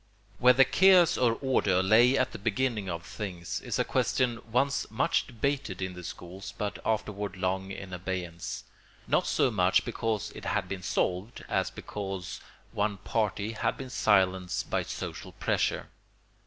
]Whether 0.39 0.63
Chaos 0.63 1.15
or 1.15 1.33
Order 1.43 1.83
lay 1.83 2.17
at 2.17 2.31
the 2.31 2.39
beginning 2.39 2.89
of 2.89 3.05
things 3.05 3.61
is 3.63 3.77
a 3.77 3.83
question 3.83 4.41
once 4.51 4.89
much 4.89 5.27
debated 5.27 5.79
in 5.79 5.93
the 5.93 6.03
schools 6.03 6.55
but 6.57 6.79
afterward 6.83 7.37
long 7.37 7.69
in 7.69 7.93
abeyance, 7.93 8.63
not 9.05 9.27
so 9.27 9.51
much 9.51 9.85
because 9.85 10.31
it 10.31 10.45
had 10.45 10.67
been 10.67 10.81
solved 10.81 11.45
as 11.47 11.69
because 11.69 12.41
one 12.71 12.97
party 12.97 13.51
had 13.51 13.77
been 13.77 13.91
silenced 13.91 14.71
by 14.71 14.81
social 14.81 15.33
pressure. 15.33 15.89